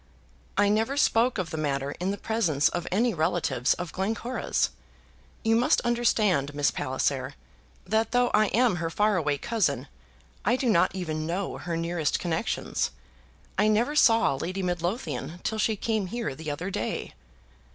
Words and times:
"I 0.57 0.67
never 0.67 0.97
spoke 0.97 1.37
of 1.37 1.51
the 1.51 1.59
matter 1.59 1.91
in 1.99 2.09
the 2.09 2.17
presence 2.17 2.69
of 2.69 2.87
any 2.91 3.13
relatives 3.13 3.75
of 3.75 3.93
Glencora's. 3.93 4.71
You 5.43 5.55
must 5.55 5.79
understand, 5.81 6.55
Miss 6.55 6.71
Palliser, 6.71 7.35
that 7.85 8.09
though 8.09 8.29
I 8.33 8.47
am 8.47 8.77
her 8.77 8.89
far 8.89 9.15
away 9.15 9.37
cousin, 9.37 9.87
I 10.43 10.55
do 10.55 10.69
not 10.71 10.95
even 10.95 11.27
know 11.27 11.59
her 11.59 11.77
nearest 11.77 12.17
connections. 12.19 12.89
I 13.59 13.67
never 13.67 13.95
saw 13.95 14.33
Lady 14.33 14.63
Midlothian 14.63 15.39
till 15.43 15.59
she 15.59 15.75
came 15.75 16.07
here 16.07 16.33
the 16.33 16.49
other 16.49 16.71
day." 16.71 17.13